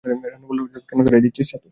[0.31, 1.67] রানু বলিল, কেন তাড়িয়ে দিচ্ছিস সাতু?